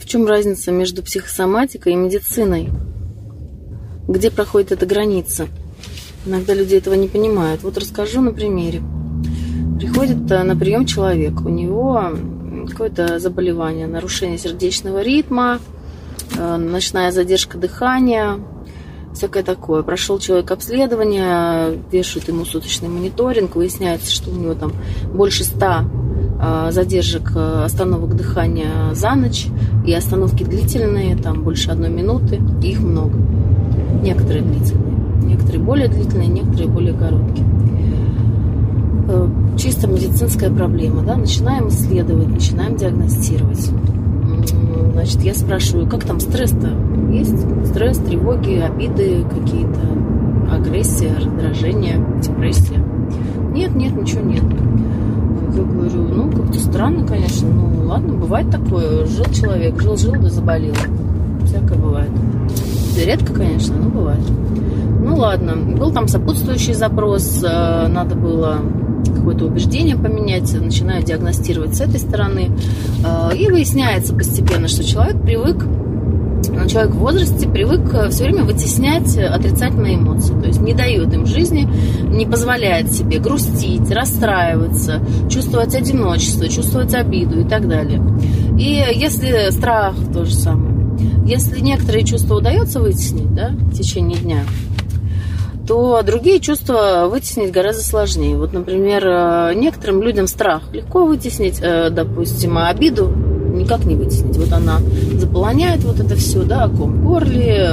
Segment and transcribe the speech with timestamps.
[0.00, 2.70] В чем разница между психосоматикой и медициной?
[4.08, 5.46] Где проходит эта граница?
[6.24, 7.62] Иногда люди этого не понимают.
[7.62, 8.82] Вот расскажу на примере.
[9.78, 12.12] Приходит э, на прием человек, у него
[12.68, 15.60] какое-то заболевание, нарушение сердечного ритма,
[16.36, 18.40] э, ночная задержка дыхания,
[19.14, 19.82] всякое такое.
[19.82, 24.72] Прошел человек обследование, вешают ему суточный мониторинг, выясняется, что у него там
[25.12, 25.84] больше ста
[26.70, 29.46] задержек э, остановок дыхания за ночь,
[29.86, 33.18] и остановки длительные, там больше одной минуты, их много.
[34.02, 34.94] Некоторые длительные,
[35.24, 37.46] некоторые более длительные, некоторые более короткие.
[39.08, 43.70] Э, чисто медицинская проблема, да, начинаем исследовать, начинаем диагностировать.
[44.92, 46.70] Значит, я спрашиваю, как там стресс-то
[47.10, 47.68] есть?
[47.68, 49.80] Стресс, тревоги, обиды какие-то,
[50.52, 52.84] агрессия, раздражение, депрессия.
[53.52, 54.44] Нет, нет, ничего нет.
[55.54, 57.48] Я говорю, ну, как-то странно, конечно.
[57.48, 59.06] Ну, ладно, бывает такое.
[59.06, 60.74] Жил человек, жил-жил, да заболел.
[61.44, 62.10] Всякое бывает.
[63.04, 64.22] Редко, конечно, но бывает.
[65.00, 65.56] Ну, ладно.
[65.56, 67.42] Был там сопутствующий запрос.
[67.42, 68.58] Э, надо было
[69.04, 72.50] какое-то убеждение поменять, начинаю диагностировать с этой стороны.
[73.04, 75.64] Э, и выясняется постепенно, что человек привык
[76.60, 80.38] но человек в возрасте привык э, все время вытеснять отрицательные эмоции.
[80.38, 81.66] То есть не дает им жизни,
[82.02, 88.02] не позволяет себе грустить, расстраиваться, чувствовать одиночество, чувствовать обиду и так далее.
[88.58, 90.70] И если страх то же самое,
[91.24, 94.44] если некоторые чувства удается вытеснить да, в течение дня,
[95.66, 98.36] то другие чувства вытеснить гораздо сложнее.
[98.36, 103.29] Вот, например, э, некоторым людям страх легко вытеснить, э, допустим, обиду
[103.70, 104.36] никак не вытеснить.
[104.36, 104.78] Вот она
[105.14, 107.70] заполоняет вот это все, да, ком горле,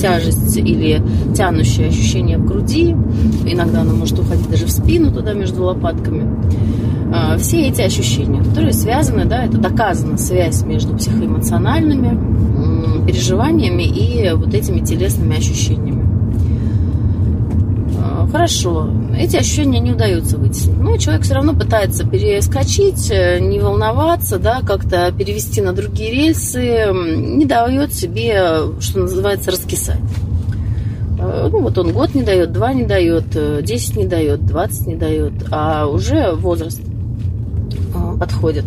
[0.00, 1.02] тяжесть или
[1.34, 2.94] тянущее ощущение в груди.
[3.44, 6.24] Иногда она может уходить даже в спину туда между лопатками.
[7.12, 14.54] А, все эти ощущения, которые связаны, да, это доказана связь между психоэмоциональными переживаниями и вот
[14.54, 15.95] этими телесными ощущениями.
[18.36, 20.76] Хорошо, эти ощущения не удаются вытеснить.
[20.76, 26.84] Но человек все равно пытается перескочить, э, не волноваться, да, как-то перевести на другие рельсы,
[26.92, 30.00] не дает себе, что называется, раскисать.
[31.18, 34.86] Э, ну, вот он год не дает, два не дает, э, десять не дает, двадцать
[34.86, 36.82] не дает, а уже возраст
[38.20, 38.66] подходит.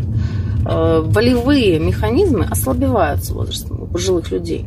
[0.63, 4.65] Волевые механизмы ослабевают с возрастом у пожилых людей.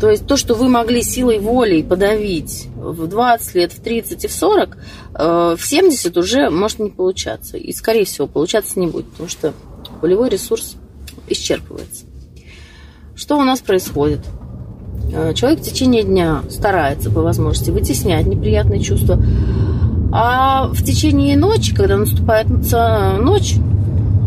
[0.00, 4.28] То есть то, что вы могли силой воли подавить в 20 лет, в 30 и
[4.28, 4.76] в 40,
[5.14, 7.56] э, в 70 уже может не получаться.
[7.56, 9.54] И, скорее всего, получаться не будет, потому что
[10.02, 10.76] полевой ресурс
[11.28, 12.04] исчерпывается.
[13.14, 14.20] Что у нас происходит?
[15.14, 19.18] Э, человек в течение дня старается по возможности вытеснять неприятные чувства,
[20.12, 23.54] а в течение ночи, когда наступает ночь,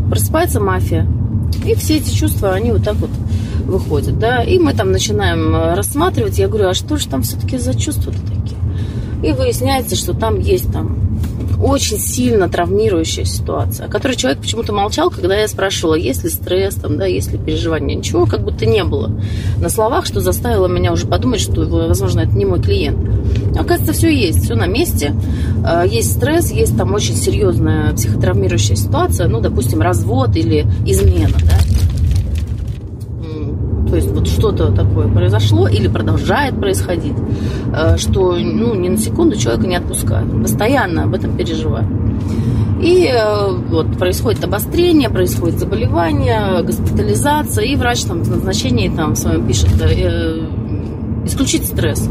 [0.10, 1.08] просыпается мафия.
[1.66, 3.10] И все эти чувства, они вот так вот
[3.70, 7.58] выходят, да, и мы там начинаем э, рассматривать, я говорю, а что же там все-таки
[7.58, 8.60] за чувства-то такие?
[9.24, 11.00] И выясняется, что там есть там
[11.62, 16.76] очень сильно травмирующая ситуация, о которой человек почему-то молчал, когда я спрашивала, есть ли стресс,
[16.76, 17.98] там, да, есть ли переживания.
[17.98, 19.12] Ничего как будто не было
[19.60, 22.98] на словах, что заставило меня уже подумать, что, возможно, это не мой клиент.
[23.58, 25.14] Оказывается, все есть, все на месте.
[25.66, 31.58] Э, есть стресс, есть там очень серьезная психотравмирующая ситуация, ну, допустим, развод или измена, да,
[33.90, 37.16] то есть вот что-то такое произошло или продолжает происходить,
[37.74, 40.32] э, что ну, ни на секунду человека не отпускает.
[40.42, 41.88] постоянно об этом переживает.
[42.82, 49.26] И э, вот происходит обострение, происходит заболевание, госпитализация, и врач там в назначении там с
[49.26, 50.46] вами пишет э,
[51.26, 52.08] исключить стресс.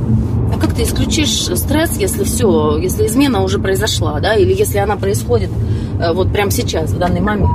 [0.55, 4.97] А как ты исключишь стресс, если все, если измена уже произошла, да, или если она
[4.97, 5.51] происходит
[6.01, 7.51] э, вот прямо сейчас, в данный момент?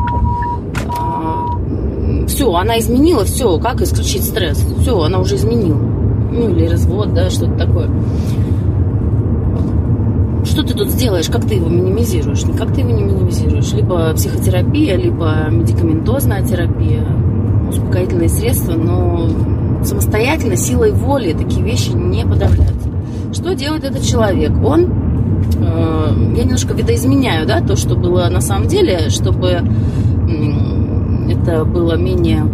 [2.43, 4.65] Все, она изменила, все, как исключить стресс?
[4.81, 5.77] Все, она уже изменила.
[5.77, 7.89] Ну, или развод, да, что-то такое.
[10.43, 12.43] Что ты тут сделаешь, как ты его минимизируешь?
[12.43, 13.71] Никак ты его не минимизируешь.
[13.71, 17.05] Либо психотерапия, либо медикаментозная терапия,
[17.69, 19.29] успокоительные средства, но
[19.85, 22.89] самостоятельно, силой воли такие вещи не подавляются.
[23.31, 24.51] Что делает этот человек?
[24.65, 24.91] Он
[25.61, 29.61] э, я немножко видоизменяю, да, то, что было на самом деле, чтобы
[31.43, 32.45] это было менее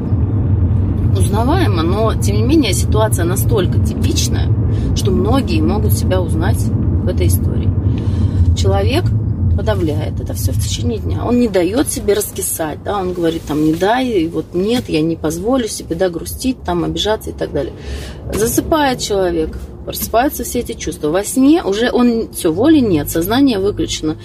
[1.15, 4.47] узнаваемо, но тем не менее ситуация настолько типичная,
[4.95, 7.69] что многие могут себя узнать в этой истории.
[8.57, 9.05] Человек
[9.59, 11.25] подавляет это все в течение дня.
[11.25, 15.17] Он не дает себе раскисать, да, он говорит там не дай, вот нет, я не
[15.17, 17.73] позволю себе, да, грустить, там, обижаться и так далее.
[18.33, 21.09] Засыпает человек, просыпаются все эти чувства.
[21.09, 24.15] Во сне уже он, все, воли нет, сознание выключено.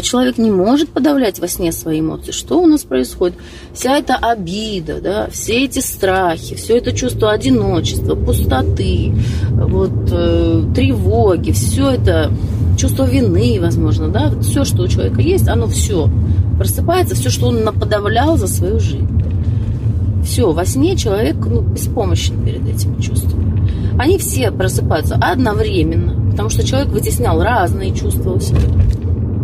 [0.00, 2.32] Человек не может подавлять во сне свои эмоции.
[2.32, 3.36] Что у нас происходит?
[3.74, 9.12] Вся эта обида, да, все эти страхи, все это чувство одиночества, пустоты,
[9.50, 12.32] вот, э, тревоги, все это
[12.78, 16.08] чувство вины, возможно, да, все, что у человека есть, оно все
[16.56, 19.06] просыпается, все, что он наподавлял за свою жизнь.
[20.24, 23.98] Все, во сне человек ну, беспомощен перед этими чувствами.
[23.98, 28.60] Они все просыпаются одновременно, потому что человек вытеснял разные чувства у себя.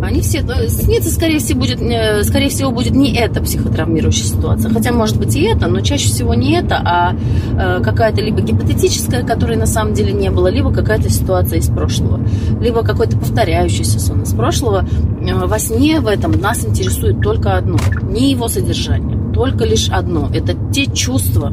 [0.03, 4.71] Они все, снится, скорее всего, будет, э, скорее всего, будет не эта психотравмирующая ситуация.
[4.71, 9.23] Хотя, может быть, и это, но чаще всего не это, а э, какая-то либо гипотетическая,
[9.23, 12.19] которой на самом деле не было, либо какая-то ситуация из прошлого,
[12.61, 14.87] либо какой-то повторяющийся сон из прошлого.
[15.21, 20.29] Э, во сне в этом нас интересует только одно, не его содержание, только лишь одно.
[20.33, 21.51] Это те чувства,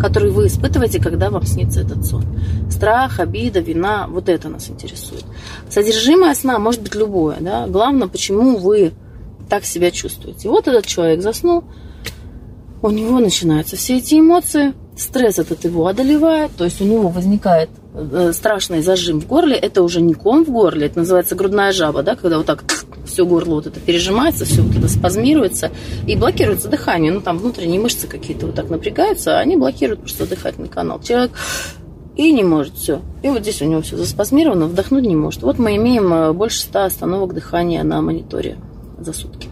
[0.00, 2.24] который вы испытываете, когда вам снится этот сон.
[2.70, 5.24] Страх, обида, вина, вот это нас интересует.
[5.68, 7.66] Содержимое сна может быть любое, да.
[7.66, 8.92] Главное, почему вы
[9.48, 10.48] так себя чувствуете.
[10.48, 11.64] Вот этот человек заснул,
[12.82, 17.70] у него начинаются все эти эмоции, стресс этот его одолевает, то есть у него возникает
[17.94, 22.02] э, страшный зажим в горле, это уже не ком в горле, это называется грудная жаба,
[22.02, 22.64] да, когда вот так
[23.16, 25.70] все горло вот это пережимается, все вот это спазмируется
[26.06, 27.10] и блокируется дыхание.
[27.10, 31.00] Ну, там внутренние мышцы какие-то вот так напрягаются, а они блокируют просто дыхательный канал.
[31.00, 31.30] Человек
[32.14, 33.00] и не может все.
[33.22, 35.42] И вот здесь у него все заспазмировано, вдохнуть не может.
[35.42, 38.58] Вот мы имеем э, больше 100 остановок дыхания на мониторе
[38.98, 39.48] за сутки.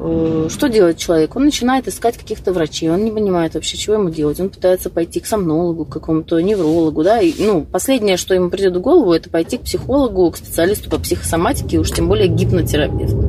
[0.00, 1.34] Э, что делает человек?
[1.36, 4.38] Он начинает искать каких-то врачей, он не понимает вообще, чего ему делать.
[4.40, 8.76] Он пытается пойти к сомнологу, к какому-то неврологу, да, и, ну, последнее, что ему придет
[8.76, 13.22] в голову, это пойти к психологу, к специалисту по психосоматике, уж тем более гипнотерапевту.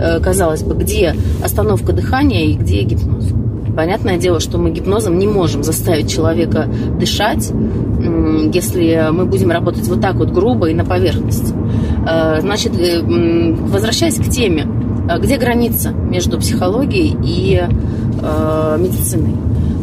[0.00, 1.14] Э, казалось бы, где
[1.44, 3.26] остановка дыхания и где гипноз?
[3.76, 6.68] Понятное дело, что мы гипнозом не можем заставить человека
[6.98, 7.52] дышать,
[8.52, 11.54] если мы будем работать вот так вот грубо и на поверхности.
[12.08, 14.66] Э, значит, возвращаясь к теме,
[15.18, 19.34] где граница между психологией и э, медициной?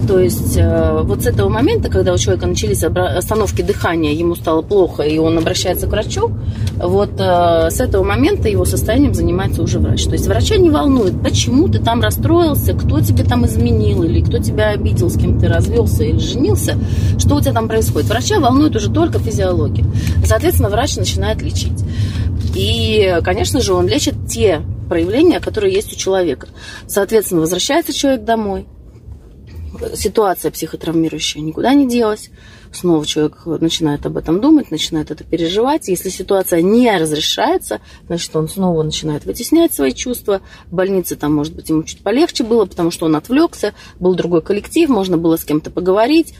[0.07, 4.61] То есть э, вот с этого момента, когда у человека начались остановки дыхания, ему стало
[4.61, 6.31] плохо, и он обращается к врачу,
[6.77, 10.03] вот э, с этого момента его состоянием занимается уже врач.
[10.05, 14.37] То есть врача не волнует, почему ты там расстроился, кто тебе там изменил, или кто
[14.37, 16.77] тебя обидел, с кем ты развелся или женился,
[17.17, 18.07] что у тебя там происходит.
[18.09, 19.85] Врача волнует уже только физиология.
[20.23, 21.83] Соответственно, врач начинает лечить.
[22.53, 26.47] И, конечно же, он лечит те проявления, которые есть у человека.
[26.87, 28.65] Соответственно, возвращается человек домой,
[29.95, 32.29] ситуация психотравмирующая никуда не делась.
[32.71, 35.87] Снова человек начинает об этом думать, начинает это переживать.
[35.87, 40.41] Если ситуация не разрешается, значит, он снова начинает вытеснять свои чувства.
[40.67, 44.41] В больнице там, может быть, ему чуть полегче было, потому что он отвлекся, был другой
[44.41, 46.35] коллектив, можно было с кем-то поговорить,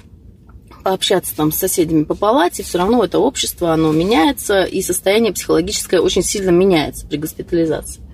[0.84, 6.02] пообщаться там с соседями по палате, все равно это общество, оно меняется, и состояние психологическое
[6.02, 8.05] очень сильно меняется при госпитализации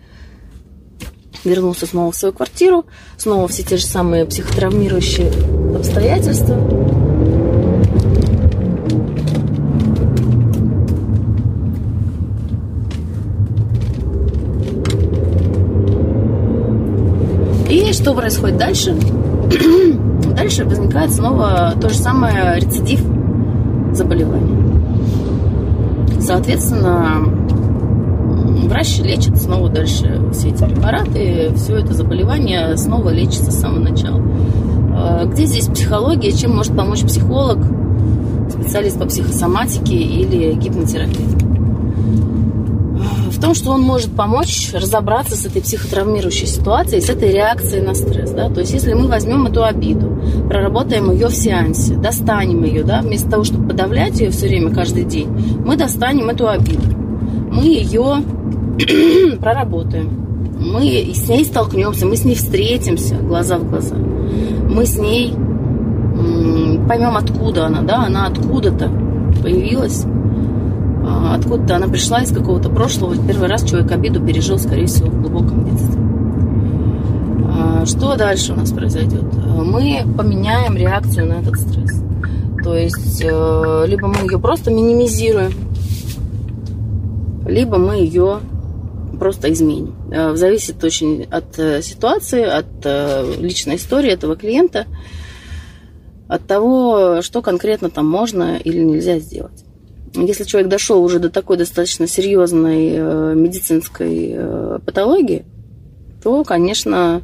[1.43, 2.85] вернулся снова в свою квартиру,
[3.17, 5.31] снова все те же самые психотравмирующие
[5.75, 6.57] обстоятельства.
[17.69, 18.95] И что происходит дальше?
[20.35, 23.01] дальше возникает снова то же самое рецидив
[23.93, 24.57] заболевания.
[26.19, 27.40] Соответственно,
[28.67, 34.21] врач лечит снова дальше все эти препараты, все это заболевание снова лечится с самого начала.
[34.93, 37.59] А, где здесь психология, чем может помочь психолог,
[38.49, 41.43] специалист по психосоматике или гипнотерапевт?
[43.31, 47.95] В том, что он может помочь разобраться с этой психотравмирующей ситуацией, с этой реакцией на
[47.95, 48.29] стресс.
[48.31, 48.49] Да?
[48.49, 53.31] То есть, если мы возьмем эту обиду, проработаем ее в сеансе, достанем ее, да, вместо
[53.31, 55.29] того, чтобы подавлять ее все время, каждый день,
[55.65, 56.83] мы достанем эту обиду.
[57.51, 58.17] Мы ее
[59.39, 60.09] проработаем.
[60.59, 63.95] Мы с ней столкнемся, мы с ней встретимся глаза в глаза.
[63.95, 65.33] Мы с ней
[66.87, 68.91] поймем, откуда она, да, она откуда-то
[69.41, 70.03] появилась,
[71.05, 73.15] а, откуда-то она пришла из какого-то прошлого.
[73.15, 76.01] Первый раз человек обиду пережил, скорее всего, в глубоком детстве.
[77.47, 79.23] А, что дальше у нас произойдет?
[79.63, 82.03] Мы поменяем реакцию на этот стресс.
[82.63, 85.51] То есть, э, либо мы ее просто минимизируем,
[87.47, 88.39] либо мы ее
[89.21, 89.93] просто изменим.
[90.11, 94.87] Э, зависит очень от э, ситуации, от э, личной истории этого клиента,
[96.27, 99.63] от того, что конкретно там можно или нельзя сделать.
[100.15, 104.35] если человек дошел уже до такой достаточно серьезной медицинской
[104.87, 105.45] патологии,
[106.23, 107.21] то, конечно,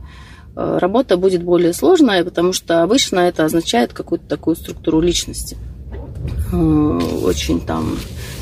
[0.55, 5.57] работа будет более сложная, потому что обычно это означает какую-то такую структуру личности.
[6.51, 7.97] Очень там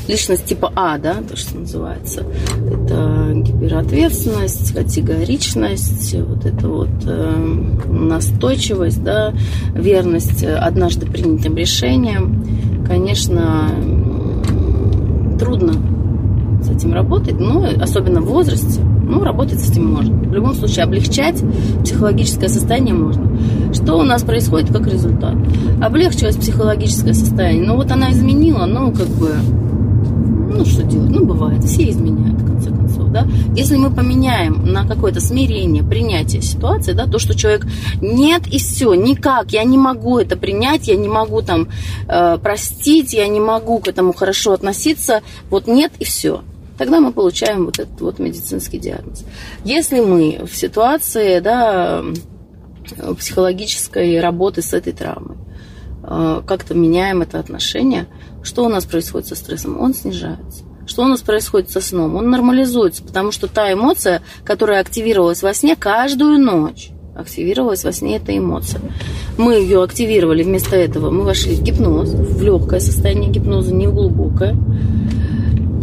[0.06, 2.22] личность типа А, да, то, что называется.
[2.64, 6.88] Это гиперответственность, категоричность, вот это вот
[7.88, 9.34] настойчивость, да,
[9.74, 12.44] верность однажды принятым решениям.
[12.86, 13.70] Конечно,
[15.40, 15.74] трудно
[16.62, 20.14] с этим работать, но особенно в возрасте, ну, работать с этим можно.
[20.14, 21.42] В любом случае, облегчать
[21.84, 23.38] психологическое состояние можно.
[23.72, 25.34] Что у нас происходит как результат?
[25.80, 27.64] Облегчилось психологическое состояние.
[27.66, 29.34] Ну, вот она изменила, ну, как бы,
[30.52, 31.10] ну, что делать?
[31.10, 33.26] Ну, бывает, все изменяют, в конце концов, да.
[33.54, 37.66] Если мы поменяем на какое-то смирение, принятие ситуации, да, то, что человек
[38.00, 41.68] нет и все, никак, я не могу это принять, я не могу там
[42.08, 46.40] э, простить, я не могу к этому хорошо относиться, вот нет и все
[46.78, 49.24] тогда мы получаем вот этот вот медицинский диагноз.
[49.64, 52.04] Если мы в ситуации да,
[53.18, 55.36] психологической работы с этой травмой,
[56.02, 58.06] э, как-то меняем это отношение,
[58.42, 59.80] что у нас происходит со стрессом?
[59.80, 60.64] Он снижается.
[60.86, 62.14] Что у нас происходит со сном?
[62.14, 68.16] Он нормализуется, потому что та эмоция, которая активировалась во сне каждую ночь, активировалась во сне
[68.16, 68.80] эта эмоция.
[69.36, 73.94] Мы ее активировали, вместо этого мы вошли в гипноз, в легкое состояние гипноза, не в
[73.94, 74.56] глубокое.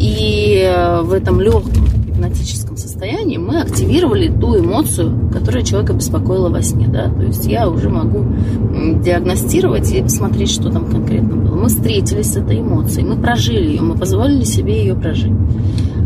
[0.03, 6.62] И э, в этом легком гипнотическом состоянии мы активировали ту эмоцию, которая человека беспокоила во
[6.62, 6.89] сне.
[6.89, 7.10] Да?
[7.10, 8.25] То есть я уже могу
[9.01, 11.55] диагностировать и посмотреть, что там конкретно было.
[11.55, 15.31] Мы встретились с этой эмоцией, мы прожили ее, мы позволили себе ее прожить.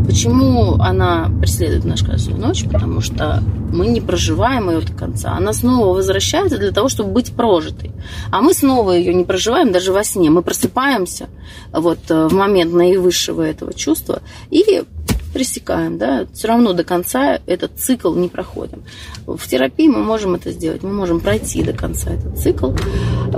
[0.08, 2.64] Почему она преследует наш каждую ночь?
[2.64, 5.32] Потому что мы не проживаем ее до конца.
[5.32, 7.92] Она снова возвращается для того, чтобы быть прожитой.
[8.30, 10.30] А мы снова ее не проживаем даже во сне.
[10.30, 11.28] Мы просыпаемся
[11.72, 14.82] вот э, в момент наивысшего этого чувства и
[15.38, 18.82] пресекаем, да, все равно до конца этот цикл не проходим.
[19.24, 22.72] В терапии мы можем это сделать, мы можем пройти до конца этот цикл,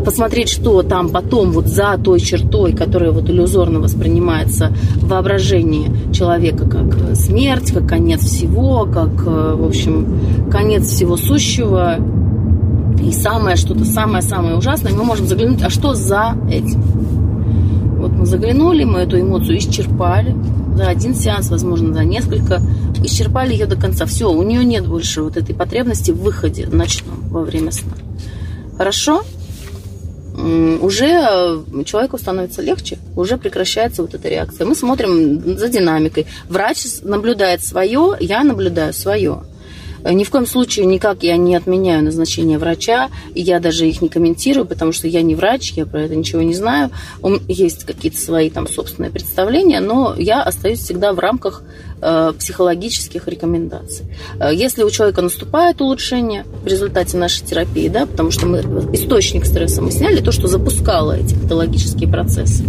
[0.02, 6.66] посмотреть, что там потом вот за той чертой, которая вот иллюзорно воспринимается в воображении человека
[6.66, 11.98] как смерть, как конец всего, как, э, в общем, конец всего сущего,
[12.98, 16.80] и самое что-то самое-самое ужасное, мы можем заглянуть, а что за этим?
[17.98, 20.34] Вот мы заглянули, мы эту эмоцию исчерпали,
[20.80, 22.62] за один сеанс, возможно, за несколько,
[23.04, 24.06] исчерпали ее до конца.
[24.06, 27.92] Все, у нее нет больше вот этой потребности в выходе ночном во время сна.
[28.78, 29.22] Хорошо?
[30.80, 34.66] уже э, человеку становится легче, уже прекращается вот эта реакция.
[34.66, 36.26] Мы смотрим за динамикой.
[36.48, 39.42] Врач наблюдает свое, я наблюдаю свое.
[40.04, 44.02] Э, ни в коем случае никак я не отменяю назначение врача, и я даже их
[44.02, 46.90] не комментирую, потому что я не врач, я про это ничего не знаю.
[47.48, 51.62] Есть какие-то свои там собственные представления, но я остаюсь всегда в рамках
[52.38, 54.06] психологических рекомендаций.
[54.38, 58.60] Э, если у человека наступает улучшение в результате нашей терапии, да, потому что мы
[58.92, 62.64] источник стресса мы сняли, то, что запускало эти патологические процессы.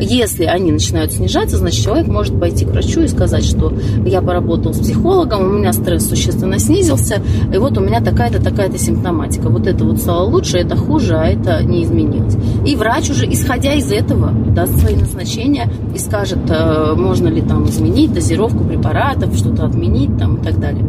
[0.00, 3.72] Если они начинают снижаться, значит, человек может пойти к врачу и сказать, что
[4.04, 7.22] я поработал с психологом, у меня стресс существенно снизился,
[7.52, 9.48] и вот у меня такая-то, такая-то симптоматика.
[9.48, 12.36] Вот это вот стало лучше, это хуже, а это не изменилось.
[12.66, 17.68] И врач уже, исходя из этого, даст свои назначения и скажет, э, можно ли там
[17.68, 20.84] изменить дозировку препаратов, что-то отменить там и так далее.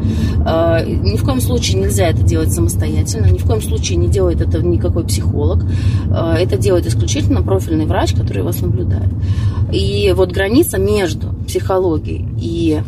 [0.45, 4.41] А, ни в коем случае нельзя это делать самостоятельно, ни в коем случае не делает
[4.41, 5.65] это никакой психолог.
[6.11, 9.09] А, это делает исключительно профильный врач, который вас наблюдает.
[9.71, 12.81] И вот граница между психологией и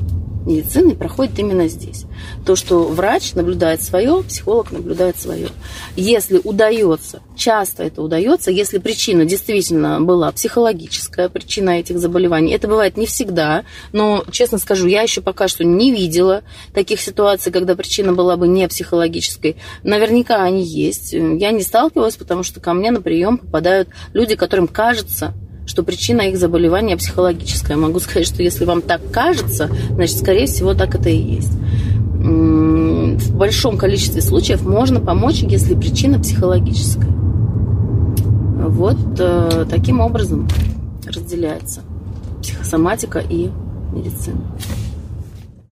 [0.46, 2.06] медицины проходит именно здесь.
[2.46, 5.50] То, что врач наблюдает свое, психолог наблюдает свое.
[5.96, 12.98] Если удается, часто это удается, если причина действительно была психологическая, причина этих заболеваний, это бывает
[12.98, 18.14] не всегда, но, честно скажу, я еще пока что не видела таких ситуаций, когда причина
[18.14, 19.58] была бы не психологической.
[19.84, 21.14] Наверняка они есть.
[21.14, 25.34] Я не сталкивалась, потому что ко мне на прием попадают люди, которым кажется,
[25.66, 27.78] что причина их заболевания психологическая.
[27.78, 31.52] Могу сказать, что если вам так кажется, значит, скорее всего, так это и есть.
[32.18, 37.12] В большом количестве случаев можно помочь, если причина психологическая.
[38.68, 40.48] Вот э, таким образом
[41.06, 41.82] разделяется
[42.42, 43.50] психосоматика и
[43.94, 44.42] медицина.